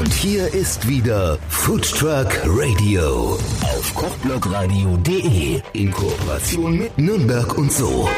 Und 0.00 0.14
hier 0.14 0.54
ist 0.54 0.88
wieder 0.88 1.38
Food 1.50 1.82
Truck 1.82 2.28
Radio 2.46 3.38
auf 3.60 3.94
kochblogradio.de 3.94 5.60
in 5.74 5.90
Kooperation 5.92 6.78
mit 6.78 6.96
Nürnberg 6.96 7.58
und 7.58 7.70
so. 7.70 8.08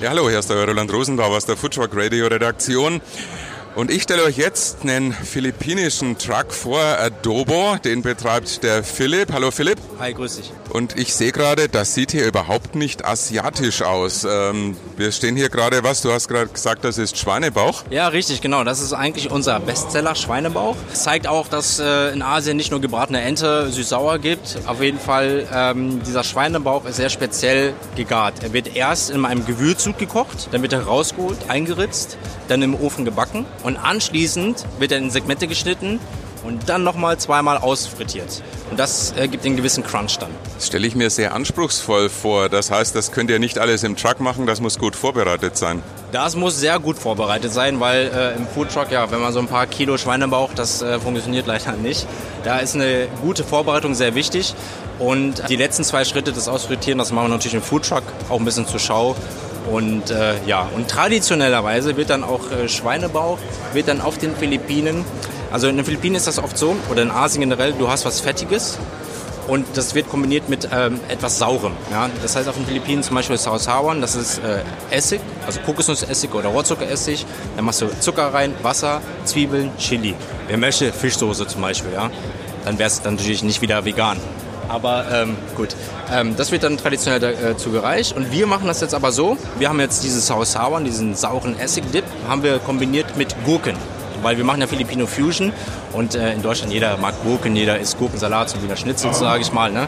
Ja, 0.00 0.08
hallo, 0.08 0.30
hier 0.30 0.38
ist 0.38 0.48
der 0.48 0.66
Roland 0.66 0.90
Rosenbauer 0.90 1.36
aus 1.36 1.44
der 1.44 1.58
Food 1.58 1.74
Truck 1.74 1.90
Radio 1.92 2.28
Redaktion. 2.28 3.02
Und 3.78 3.92
ich 3.92 4.02
stelle 4.02 4.24
euch 4.24 4.36
jetzt 4.36 4.82
einen 4.82 5.12
philippinischen 5.12 6.18
Truck 6.18 6.52
vor, 6.52 6.82
Adobo. 6.82 7.76
Den 7.76 8.02
betreibt 8.02 8.64
der 8.64 8.82
Philipp. 8.82 9.32
Hallo 9.32 9.52
Philipp. 9.52 9.78
Hi, 10.00 10.12
grüß 10.12 10.38
dich. 10.38 10.52
Und 10.70 10.98
ich 10.98 11.14
sehe 11.14 11.30
gerade, 11.30 11.68
das 11.68 11.94
sieht 11.94 12.10
hier 12.10 12.26
überhaupt 12.26 12.74
nicht 12.74 13.04
asiatisch 13.04 13.82
aus. 13.82 14.26
Ähm, 14.28 14.76
wir 14.96 15.12
stehen 15.12 15.36
hier 15.36 15.48
gerade, 15.48 15.84
was? 15.84 16.02
Du 16.02 16.10
hast 16.10 16.26
gerade 16.26 16.48
gesagt, 16.48 16.84
das 16.84 16.98
ist 16.98 17.18
Schweinebauch. 17.18 17.84
Ja, 17.88 18.08
richtig, 18.08 18.40
genau. 18.40 18.64
Das 18.64 18.80
ist 18.80 18.94
eigentlich 18.94 19.30
unser 19.30 19.60
Bestseller, 19.60 20.16
Schweinebauch. 20.16 20.74
Das 20.90 21.04
zeigt 21.04 21.28
auch, 21.28 21.46
dass 21.46 21.78
äh, 21.78 22.12
in 22.12 22.20
Asien 22.20 22.56
nicht 22.56 22.72
nur 22.72 22.80
gebratene 22.80 23.20
Ente 23.20 23.70
süß-sauer 23.70 24.18
gibt. 24.18 24.58
Auf 24.66 24.82
jeden 24.82 24.98
Fall, 24.98 25.46
ähm, 25.54 26.02
dieser 26.02 26.24
Schweinebauch 26.24 26.84
ist 26.84 26.96
sehr 26.96 27.10
speziell 27.10 27.74
gegart. 27.94 28.42
Er 28.42 28.52
wird 28.52 28.74
erst 28.74 29.10
in 29.10 29.24
einem 29.24 29.46
Gewürzsud 29.46 29.98
gekocht, 29.98 30.48
dann 30.50 30.62
wird 30.62 30.72
er 30.72 30.82
rausgeholt, 30.82 31.38
eingeritzt, 31.46 32.18
dann 32.48 32.62
im 32.62 32.74
Ofen 32.74 33.04
gebacken 33.04 33.46
und 33.62 33.67
anschließend 33.76 34.64
wird 34.78 34.92
er 34.92 34.98
in 34.98 35.10
Segmente 35.10 35.46
geschnitten 35.46 36.00
und 36.44 36.68
dann 36.68 36.84
nochmal 36.84 37.18
zweimal 37.18 37.58
ausfrittiert. 37.58 38.42
Und 38.70 38.78
das 38.78 39.12
äh, 39.16 39.28
gibt 39.28 39.44
einen 39.44 39.56
gewissen 39.56 39.82
Crunch 39.82 40.18
dann. 40.18 40.30
Das 40.54 40.66
stelle 40.66 40.86
ich 40.86 40.94
mir 40.94 41.10
sehr 41.10 41.34
anspruchsvoll 41.34 42.08
vor. 42.08 42.48
Das 42.48 42.70
heißt, 42.70 42.94
das 42.94 43.12
könnt 43.12 43.30
ihr 43.30 43.38
nicht 43.38 43.58
alles 43.58 43.82
im 43.82 43.96
Truck 43.96 44.20
machen, 44.20 44.46
das 44.46 44.60
muss 44.60 44.78
gut 44.78 44.96
vorbereitet 44.96 45.56
sein. 45.56 45.82
Das 46.12 46.36
muss 46.36 46.58
sehr 46.58 46.78
gut 46.78 46.98
vorbereitet 46.98 47.52
sein, 47.52 47.80
weil 47.80 48.10
äh, 48.14 48.36
im 48.36 48.46
Foodtruck, 48.46 48.90
ja, 48.90 49.10
wenn 49.10 49.20
man 49.20 49.32
so 49.32 49.40
ein 49.40 49.46
paar 49.46 49.66
Kilo 49.66 49.98
Schweinebauch, 49.98 50.50
das 50.54 50.82
äh, 50.82 50.98
funktioniert 50.98 51.46
leider 51.46 51.72
nicht. 51.82 52.06
Da 52.44 52.58
ist 52.58 52.74
eine 52.74 53.08
gute 53.20 53.44
Vorbereitung 53.44 53.94
sehr 53.94 54.14
wichtig. 54.14 54.54
Und 54.98 55.48
die 55.48 55.56
letzten 55.56 55.84
zwei 55.84 56.04
Schritte 56.04 56.32
des 56.32 56.48
Ausfrittieren, 56.48 56.98
das 56.98 57.12
machen 57.12 57.26
wir 57.26 57.36
natürlich 57.36 57.54
im 57.54 57.62
Foodtruck 57.62 58.02
auch 58.28 58.38
ein 58.38 58.44
bisschen 58.44 58.66
zur 58.66 58.80
Schau. 58.80 59.14
Und 59.70 60.10
äh, 60.10 60.34
ja, 60.46 60.68
und 60.74 60.88
traditionellerweise 60.88 61.96
wird 61.96 62.10
dann 62.10 62.24
auch 62.24 62.50
äh, 62.50 62.68
Schweinebauch, 62.68 63.38
wird 63.72 63.88
dann 63.88 64.00
auf 64.00 64.18
den 64.18 64.34
Philippinen, 64.34 65.04
also 65.50 65.68
in 65.68 65.76
den 65.76 65.84
Philippinen 65.84 66.16
ist 66.16 66.26
das 66.26 66.38
oft 66.38 66.56
so, 66.56 66.76
oder 66.90 67.02
in 67.02 67.10
Asien 67.10 67.40
generell, 67.40 67.72
du 67.72 67.88
hast 67.88 68.04
was 68.04 68.20
Fettiges 68.20 68.78
und 69.48 69.66
das 69.74 69.94
wird 69.94 70.08
kombiniert 70.08 70.48
mit 70.48 70.68
ähm, 70.72 71.00
etwas 71.08 71.38
Saurem. 71.38 71.72
Ja? 71.90 72.10
Das 72.22 72.36
heißt 72.36 72.48
auf 72.48 72.54
den 72.54 72.66
Philippinen 72.66 73.02
zum 73.02 73.16
Beispiel 73.16 73.38
Sausawan, 73.38 74.00
das 74.00 74.14
ist 74.14 74.38
äh, 74.38 74.60
Essig, 74.94 75.20
also 75.46 75.60
Kokosnussessig 75.60 76.32
oder 76.34 76.50
Rohrzuckeressig. 76.50 77.24
Dann 77.56 77.64
machst 77.64 77.80
du 77.80 77.88
Zucker 77.98 78.32
rein, 78.32 78.54
Wasser, 78.62 79.00
Zwiebeln, 79.24 79.70
Chili. 79.78 80.14
Wer 80.48 80.58
möchte, 80.58 80.92
Fischsoße 80.92 81.46
zum 81.46 81.62
Beispiel. 81.62 81.92
Ja? 81.92 82.10
Dann 82.64 82.78
wäre 82.78 82.88
es 82.88 83.02
natürlich 83.02 83.42
nicht 83.42 83.62
wieder 83.62 83.84
vegan. 83.84 84.18
Aber 84.68 85.06
ähm, 85.10 85.36
gut, 85.56 85.74
ähm, 86.12 86.36
das 86.36 86.52
wird 86.52 86.62
dann 86.62 86.76
traditionell 86.76 87.20
dazu 87.20 87.70
gereicht. 87.70 88.14
Und 88.14 88.32
wir 88.32 88.46
machen 88.46 88.66
das 88.66 88.80
jetzt 88.80 88.94
aber 88.94 89.12
so, 89.12 89.36
wir 89.58 89.68
haben 89.68 89.80
jetzt 89.80 90.04
dieses 90.04 90.26
Sausawan, 90.26 90.84
diesen 90.84 91.14
sauren 91.14 91.58
Essig-Dip, 91.58 92.04
haben 92.28 92.42
wir 92.42 92.58
kombiniert 92.58 93.16
mit 93.16 93.34
Gurken. 93.44 93.76
Weil 94.22 94.36
wir 94.36 94.44
machen 94.44 94.60
ja 94.60 94.66
Filipino 94.66 95.06
Fusion 95.06 95.52
und 95.92 96.14
äh, 96.14 96.32
in 96.32 96.42
Deutschland 96.42 96.72
jeder 96.72 96.96
mag 96.96 97.14
Gurken, 97.22 97.54
jeder 97.54 97.78
isst 97.78 97.98
Gurkensalat, 97.98 98.50
so 98.50 98.62
wie 98.62 98.66
der 98.66 98.76
Schnitzel, 98.76 99.14
sage 99.14 99.42
ich 99.42 99.52
mal. 99.52 99.70
Ne? 99.70 99.86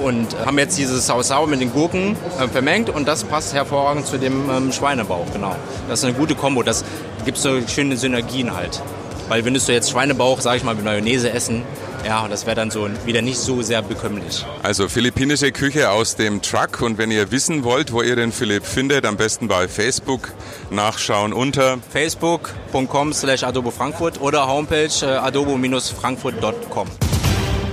Und 0.00 0.34
äh, 0.34 0.46
haben 0.46 0.58
jetzt 0.58 0.78
dieses 0.78 1.06
Sausaur 1.06 1.48
mit 1.48 1.60
den 1.60 1.72
Gurken 1.72 2.16
äh, 2.38 2.46
vermengt 2.46 2.90
und 2.90 3.08
das 3.08 3.24
passt 3.24 3.54
hervorragend 3.54 4.06
zu 4.06 4.18
dem 4.18 4.48
ähm, 4.48 4.72
Schweinebauch, 4.72 5.26
genau. 5.32 5.56
Das 5.88 5.98
ist 5.98 6.04
eine 6.04 6.14
gute 6.14 6.36
Kombo, 6.36 6.62
das 6.62 6.84
gibt 7.24 7.38
so 7.38 7.60
schöne 7.66 7.96
Synergien 7.96 8.54
halt. 8.54 8.80
Weil 9.28 9.44
würdest 9.44 9.68
du 9.68 9.72
jetzt 9.72 9.90
Schweinebauch, 9.90 10.40
sage 10.40 10.58
ich 10.58 10.64
mal, 10.64 10.74
mit 10.74 10.84
Mayonnaise 10.84 11.30
essen, 11.30 11.62
ja, 12.06 12.28
das 12.28 12.46
wäre 12.46 12.54
dann 12.54 12.70
so 12.70 12.88
wieder 13.04 13.22
nicht 13.22 13.38
so 13.38 13.62
sehr 13.62 13.82
bekömmlich. 13.82 14.46
Also 14.62 14.88
philippinische 14.88 15.50
Küche 15.50 15.90
aus 15.90 16.14
dem 16.14 16.40
Truck. 16.40 16.82
Und 16.82 16.98
wenn 16.98 17.10
ihr 17.10 17.32
wissen 17.32 17.64
wollt, 17.64 17.92
wo 17.92 18.02
ihr 18.02 18.14
den 18.14 18.30
Philipp 18.32 18.64
findet, 18.64 19.04
am 19.04 19.16
besten 19.16 19.48
bei 19.48 19.66
Facebook 19.66 20.32
nachschauen 20.70 21.32
unter 21.32 21.78
facebook.com 21.92 23.12
slash 23.12 23.42
adobo 23.42 23.70
Frankfurt 23.70 24.20
oder 24.20 24.46
Homepage 24.46 24.88
äh, 25.02 25.06
adobo-frankfurt.com. 25.06 26.88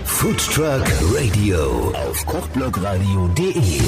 Food 0.06 0.38
Truck 0.38 0.84
Radio 1.14 1.94
auf 1.96 2.26
kochblogradio.de 2.26 3.82